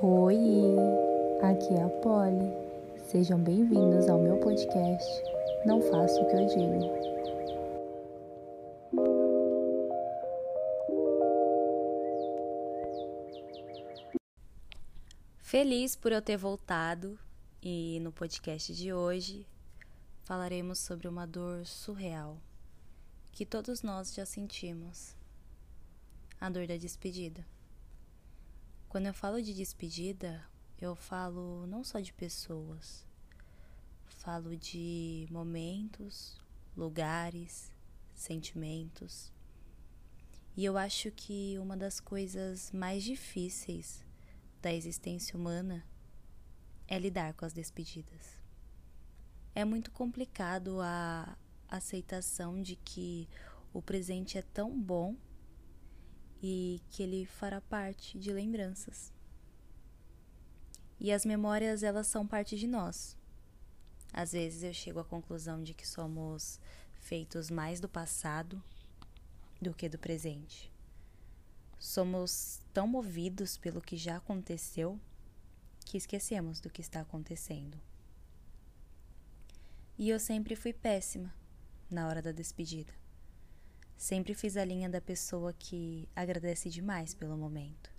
Oi, 0.00 0.36
aqui 1.42 1.74
é 1.74 1.82
a 1.82 1.88
Polly. 2.02 2.52
Sejam 3.10 3.38
bem-vindos 3.38 4.08
ao 4.08 4.18
meu 4.18 4.36
podcast. 4.38 5.06
Não 5.66 5.80
faço 5.82 6.22
o 6.22 6.26
que 6.26 6.36
eu 6.36 6.46
digo. 6.46 7.08
Feliz 15.38 15.96
por 15.96 16.12
eu 16.12 16.22
ter 16.22 16.36
voltado 16.36 17.18
e 17.62 17.98
no 18.00 18.12
podcast 18.12 18.74
de 18.74 18.92
hoje 18.92 19.46
falaremos 20.22 20.78
sobre 20.78 21.08
uma 21.08 21.26
dor 21.26 21.64
surreal 21.66 22.38
que 23.32 23.46
todos 23.46 23.82
nós 23.82 24.14
já 24.14 24.26
sentimos: 24.26 25.14
a 26.40 26.48
dor 26.48 26.66
da 26.66 26.76
despedida. 26.76 27.46
Quando 28.88 29.06
eu 29.06 29.14
falo 29.14 29.42
de 29.42 29.52
despedida, 29.52 30.44
eu 30.80 30.94
falo 30.94 31.66
não 31.66 31.82
só 31.82 32.00
de 32.00 32.12
pessoas, 32.12 33.04
falo 34.06 34.56
de 34.56 35.26
momentos, 35.30 36.40
lugares, 36.76 37.72
sentimentos. 38.14 39.32
E 40.56 40.64
eu 40.64 40.76
acho 40.76 41.10
que 41.10 41.58
uma 41.58 41.76
das 41.76 42.00
coisas 42.00 42.70
mais 42.72 43.02
difíceis 43.02 44.04
da 44.62 44.72
existência 44.72 45.36
humana 45.36 45.84
é 46.86 46.98
lidar 46.98 47.34
com 47.34 47.44
as 47.44 47.52
despedidas. 47.52 48.40
É 49.54 49.64
muito 49.64 49.90
complicado 49.90 50.80
a 50.80 51.36
aceitação 51.68 52.62
de 52.62 52.76
que 52.76 53.28
o 53.72 53.82
presente 53.82 54.38
é 54.38 54.42
tão 54.42 54.80
bom 54.80 55.16
e 56.42 56.80
que 56.90 57.02
ele 57.02 57.26
fará 57.26 57.60
parte 57.60 58.18
de 58.18 58.32
lembranças. 58.32 59.12
E 61.00 61.12
as 61.12 61.24
memórias, 61.24 61.82
elas 61.82 62.06
são 62.06 62.26
parte 62.26 62.56
de 62.56 62.66
nós. 62.66 63.16
Às 64.12 64.32
vezes 64.32 64.62
eu 64.62 64.72
chego 64.72 65.00
à 65.00 65.04
conclusão 65.04 65.62
de 65.62 65.74
que 65.74 65.86
somos 65.86 66.58
feitos 66.94 67.50
mais 67.50 67.80
do 67.80 67.88
passado 67.88 68.62
do 69.60 69.74
que 69.74 69.88
do 69.88 69.98
presente. 69.98 70.72
Somos 71.78 72.60
tão 72.72 72.86
movidos 72.86 73.56
pelo 73.56 73.80
que 73.80 73.96
já 73.96 74.16
aconteceu 74.16 74.98
que 75.84 75.96
esquecemos 75.96 76.60
do 76.60 76.68
que 76.68 76.80
está 76.80 77.00
acontecendo. 77.00 77.80
E 79.96 80.10
eu 80.10 80.18
sempre 80.20 80.54
fui 80.54 80.72
péssima 80.72 81.34
na 81.90 82.06
hora 82.06 82.20
da 82.20 82.32
despedida. 82.32 82.92
Sempre 83.98 84.32
fiz 84.32 84.56
a 84.56 84.64
linha 84.64 84.88
da 84.88 85.00
pessoa 85.00 85.52
que 85.52 86.08
agradece 86.14 86.70
demais 86.70 87.14
pelo 87.14 87.36
momento, 87.36 87.92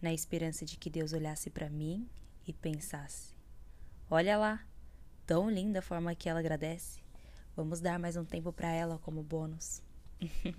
na 0.00 0.10
esperança 0.10 0.64
de 0.64 0.78
que 0.78 0.88
Deus 0.88 1.12
olhasse 1.12 1.50
para 1.50 1.68
mim 1.68 2.08
e 2.46 2.52
pensasse: 2.54 3.34
Olha 4.08 4.38
lá, 4.38 4.66
tão 5.26 5.50
linda 5.50 5.80
a 5.80 5.82
forma 5.82 6.14
que 6.14 6.30
ela 6.30 6.40
agradece. 6.40 7.02
Vamos 7.54 7.78
dar 7.78 7.98
mais 7.98 8.16
um 8.16 8.24
tempo 8.24 8.54
para 8.54 8.72
ela 8.72 8.98
como 9.00 9.22
bônus. 9.22 9.82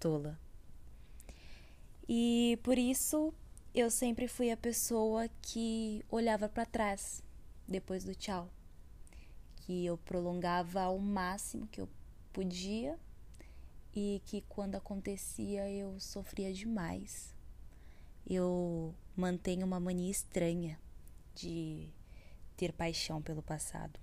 Tola. 0.00 0.36
E 2.08 2.58
por 2.64 2.76
isso 2.76 3.32
eu 3.72 3.92
sempre 3.92 4.26
fui 4.26 4.50
a 4.50 4.56
pessoa 4.56 5.28
que 5.40 6.04
olhava 6.10 6.48
para 6.48 6.66
trás 6.66 7.22
depois 7.68 8.02
do 8.02 8.12
tchau. 8.12 8.50
Que 9.58 9.86
eu 9.86 9.96
prolongava 9.98 10.80
ao 10.80 10.98
máximo 10.98 11.68
que 11.68 11.80
eu 11.80 11.88
podia 12.32 12.98
e 13.94 14.22
que 14.24 14.42
quando 14.42 14.74
acontecia 14.74 15.70
eu 15.70 15.98
sofria 16.00 16.52
demais. 16.52 17.34
Eu 18.26 18.94
mantenho 19.16 19.66
uma 19.66 19.80
mania 19.80 20.10
estranha 20.10 20.78
de 21.34 21.88
ter 22.56 22.72
paixão 22.72 23.22
pelo 23.22 23.42
passado. 23.42 23.98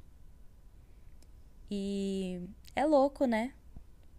E 1.69 2.41
é 2.75 2.85
louco, 2.85 3.25
né? 3.25 3.53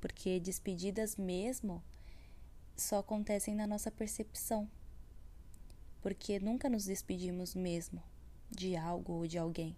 Porque 0.00 0.38
despedidas 0.40 1.16
mesmo 1.16 1.82
só 2.76 2.98
acontecem 2.98 3.54
na 3.54 3.66
nossa 3.66 3.90
percepção. 3.90 4.70
Porque 6.00 6.38
nunca 6.38 6.68
nos 6.68 6.84
despedimos 6.84 7.54
mesmo 7.54 8.02
de 8.50 8.76
algo 8.76 9.14
ou 9.14 9.26
de 9.26 9.38
alguém. 9.38 9.76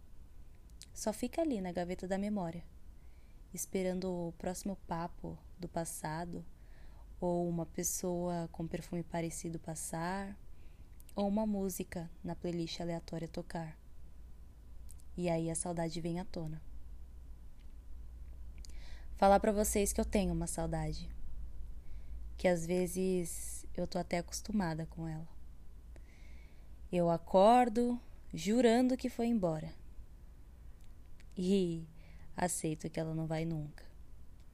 Só 0.93 1.13
fica 1.13 1.41
ali 1.41 1.61
na 1.61 1.73
gaveta 1.73 2.07
da 2.07 2.19
memória 2.19 2.63
esperando 3.53 4.11
o 4.11 4.33
próximo 4.33 4.77
papo 4.87 5.39
do 5.59 5.69
passado, 5.69 6.45
ou 7.21 7.49
uma 7.49 7.67
pessoa 7.67 8.49
com 8.53 8.67
perfume 8.67 9.03
parecido 9.03 9.59
passar, 9.59 10.37
ou 11.15 11.27
uma 11.27 11.47
música 11.47 12.11
na 12.23 12.37
playlist 12.37 12.81
aleatória 12.81 13.27
tocar. 13.27 13.77
E 15.17 15.29
aí 15.29 15.51
a 15.51 15.55
saudade 15.55 16.01
vem 16.01 16.21
à 16.21 16.25
tona. 16.25 16.63
Falar 19.17 19.41
para 19.41 19.51
vocês 19.51 19.93
que 19.93 20.01
eu 20.01 20.05
tenho 20.05 20.33
uma 20.33 20.47
saudade, 20.47 21.11
que 22.37 22.47
às 22.47 22.65
vezes 22.65 23.67
eu 23.77 23.85
tô 23.85 23.99
até 23.99 24.19
acostumada 24.19 24.87
com 24.87 25.09
ela. 25.09 25.27
Eu 26.91 27.11
acordo 27.11 28.01
jurando 28.33 28.97
que 28.97 29.09
foi 29.09 29.27
embora. 29.27 29.75
E 31.37 31.85
aceito 32.37 32.89
que 32.89 33.01
ela 33.01 33.15
não 33.15 33.27
vai 33.27 33.45
nunca, 33.45 33.85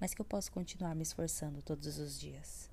mas 0.05 0.13
que 0.13 0.21
eu 0.21 0.25
posso 0.27 0.53
continuar 0.53 0.95
me 0.95 1.03
esforçando 1.03 1.63
todos 1.63 1.97
os 1.97 2.21
dias. 2.21 2.71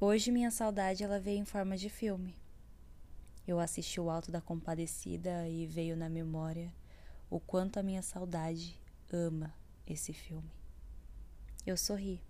Hoje 0.00 0.30
minha 0.30 0.50
saudade 0.50 1.04
ela 1.04 1.20
veio 1.20 1.38
em 1.38 1.44
forma 1.44 1.76
de 1.76 1.90
filme. 1.90 2.34
Eu 3.46 3.60
assisti 3.60 4.00
o 4.00 4.08
Alto 4.08 4.32
da 4.32 4.40
Compadecida 4.40 5.46
e 5.46 5.66
veio 5.66 5.94
na 5.94 6.08
memória 6.08 6.74
o 7.28 7.38
quanto 7.38 7.78
a 7.78 7.82
minha 7.82 8.00
saudade 8.00 8.80
ama 9.12 9.54
esse 9.86 10.14
filme. 10.14 10.50
Eu 11.66 11.76
sorri. 11.76 12.22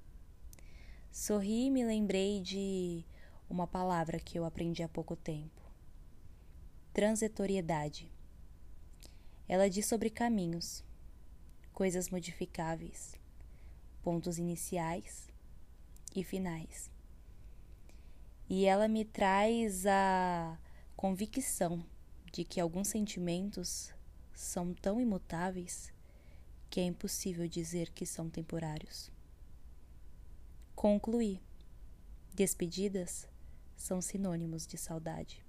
Sorri 1.13 1.67
e 1.67 1.71
me 1.71 1.85
lembrei 1.85 2.41
de 2.41 3.05
uma 3.49 3.69
palavra 3.69 4.19
que 4.19 4.37
eu 4.37 4.45
aprendi 4.45 4.83
há 4.83 4.89
pouco 4.89 5.15
tempo: 5.15 5.63
transitoriedade. 6.93 8.11
Ela 9.47 9.71
diz 9.71 9.87
sobre 9.87 10.11
caminhos 10.11 10.83
coisas 11.73 12.11
modificáveis, 12.11 13.17
pontos 14.05 14.39
iniciais 14.39 15.29
e 16.15 16.23
finais. 16.23 16.91
E 18.51 18.67
ela 18.67 18.87
me 18.87 19.03
traz 19.03 19.87
a 19.87 20.59
convicção 20.95 21.83
de 22.31 22.45
que 22.45 22.61
alguns 22.61 22.89
sentimentos 22.89 23.95
são 24.35 24.75
tão 24.75 25.01
imutáveis 25.01 25.91
que 26.69 26.81
é 26.81 26.85
impossível 26.85 27.49
dizer 27.49 27.91
que 27.93 28.05
são 28.05 28.29
temporários. 28.29 29.11
Concluí: 30.77 31.41
despedidas 32.35 33.27
são 33.75 34.03
sinônimos 34.03 34.67
de 34.67 34.77
saudade. 34.77 35.43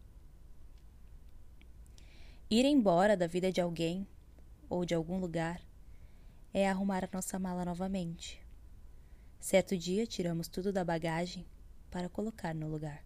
Ir 2.49 2.63
embora 2.63 3.17
da 3.17 3.27
vida 3.27 3.51
de 3.51 3.59
alguém 3.59 4.07
ou 4.69 4.85
de 4.85 4.93
algum 4.93 5.19
lugar 5.19 5.61
é 6.53 6.69
arrumar 6.69 7.03
a 7.03 7.09
nossa 7.11 7.37
mala 7.37 7.65
novamente. 7.65 8.44
Certo 9.39 9.77
dia 9.77 10.07
tiramos 10.07 10.47
tudo 10.47 10.73
da 10.73 10.83
bagagem 10.83 11.45
para 11.91 12.09
colocar 12.09 12.53
no 12.53 12.67
lugar 12.67 13.03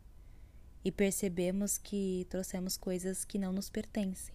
e 0.84 0.91
percebemos 0.91 1.78
que 1.78 2.25
trouxemos 2.29 2.78
coisas 2.78 3.25
que 3.25 3.38
não 3.38 3.51
nos 3.51 3.69
pertencem. 3.69 4.34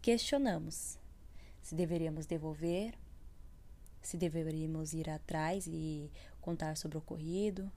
Questionamos 0.00 0.98
se 1.62 1.74
deveríamos 1.74 2.26
devolver, 2.26 2.98
se 4.02 4.16
deveríamos 4.16 4.92
ir 4.92 5.08
atrás 5.08 5.66
e 5.66 6.10
contar 6.40 6.76
sobre 6.76 6.98
o 6.98 7.00
ocorrido, 7.00 7.70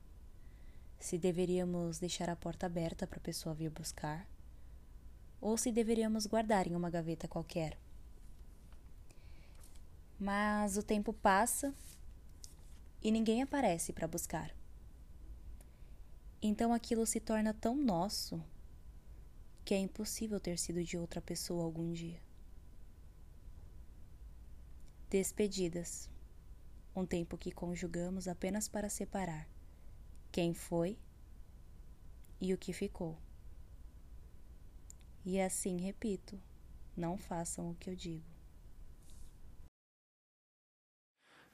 se 1.00 1.18
deveríamos 1.18 2.00
deixar 2.00 2.30
a 2.30 2.36
porta 2.36 2.66
aberta 2.66 3.06
para 3.06 3.20
a 3.20 3.22
pessoa 3.22 3.54
vir 3.54 3.70
buscar, 3.70 4.28
ou 5.40 5.56
se 5.56 5.72
deveríamos 5.72 6.26
guardar 6.26 6.68
em 6.68 6.76
uma 6.76 6.90
gaveta 6.90 7.28
qualquer. 7.28 7.78
Mas 10.20 10.78
o 10.78 10.84
tempo 10.84 11.14
passa 11.14 11.74
e 13.06 13.12
ninguém 13.12 13.44
aparece 13.44 13.94
para 13.94 14.08
buscar. 14.08 14.52
Então 16.42 16.74
aquilo 16.74 17.06
se 17.06 17.20
torna 17.20 17.54
tão 17.54 17.76
nosso 17.76 18.44
que 19.64 19.76
é 19.76 19.78
impossível 19.78 20.40
ter 20.40 20.58
sido 20.58 20.84
de 20.84 20.98
outra 20.98 21.22
pessoa 21.22 21.64
algum 21.64 21.94
dia. 21.94 22.20
Despedidas. 25.08 26.10
Um 26.96 27.06
tempo 27.06 27.38
que 27.38 27.52
conjugamos 27.52 28.28
apenas 28.28 28.68
para 28.68 28.90
separar 28.90 29.48
quem 30.32 30.56
foi 30.56 30.98
e 32.42 32.56
o 32.56 32.58
que 32.58 32.74
ficou. 32.74 33.20
E 35.24 35.40
assim 35.40 35.78
repito: 35.78 36.42
não 36.98 37.20
façam 37.20 37.70
o 37.70 37.76
que 37.76 37.88
eu 37.88 37.96
digo. 37.96 38.35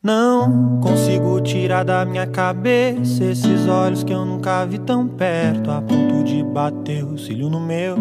Não 0.03 0.79
consigo 0.81 1.39
tirar 1.41 1.85
da 1.85 2.03
minha 2.03 2.25
cabeça 2.25 3.23
esses 3.23 3.67
olhos 3.67 4.03
que 4.03 4.11
eu 4.11 4.25
nunca 4.25 4.65
vi 4.65 4.79
tão 4.79 5.07
perto, 5.07 5.69
a 5.69 5.79
ponto 5.79 6.23
de 6.23 6.41
bater 6.41 7.05
o 7.05 7.19
cílio 7.19 7.51
no 7.51 7.59
meu. 7.59 7.97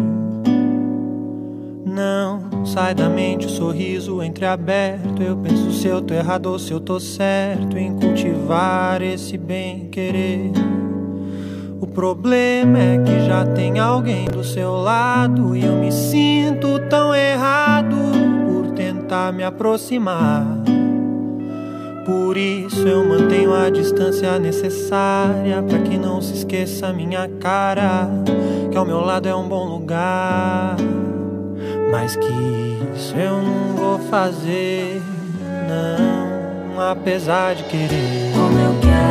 Não 1.85 2.65
sai 2.65 2.95
da 2.95 3.07
mente 3.07 3.45
o 3.45 3.49
sorriso 3.49 4.23
entreaberto. 4.23 5.21
Eu 5.21 5.37
penso 5.37 5.71
se 5.73 5.89
eu 5.89 6.01
tô 6.01 6.15
errado 6.15 6.47
ou 6.47 6.57
se 6.57 6.71
eu 6.71 6.79
tô 6.79 6.99
certo 6.99 7.77
em 7.77 7.95
cultivar 7.95 9.03
esse 9.03 9.37
bem 9.37 9.87
querer. 9.89 10.53
O 11.79 11.85
problema 11.85 12.79
é 12.79 12.97
que 12.97 13.27
já 13.27 13.45
tem 13.45 13.77
alguém 13.77 14.25
do 14.25 14.43
seu 14.43 14.71
lado 14.71 15.55
e 15.55 15.63
eu 15.63 15.75
me 15.75 15.91
sinto 15.91 16.79
tão 16.89 17.13
errado 17.13 17.95
por 18.47 18.71
tentar 18.71 19.31
me 19.31 19.43
aproximar. 19.43 20.70
Por 22.05 22.35
isso 22.35 22.87
eu 22.87 23.03
mantenho 23.03 23.53
a 23.53 23.69
distância 23.69 24.39
necessária 24.39 25.61
para 25.61 25.79
que 25.79 25.97
não 25.97 26.21
se 26.21 26.33
esqueça 26.33 26.91
minha 26.91 27.27
cara, 27.39 28.09
que 28.71 28.77
ao 28.77 28.85
meu 28.85 29.01
lado 29.01 29.27
é 29.27 29.35
um 29.35 29.47
bom 29.47 29.65
lugar. 29.65 30.77
Mas 31.91 32.15
que 32.15 32.33
isso 32.95 33.15
eu 33.15 33.41
não 33.41 33.75
vou 33.75 33.99
fazer, 34.09 35.01
não, 35.67 36.81
apesar 36.91 37.55
de 37.55 37.63
querer. 37.65 38.31
Como 38.33 38.57
eu 38.57 38.79
quero 38.81 39.01